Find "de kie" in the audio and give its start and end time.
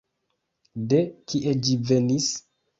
0.95-1.55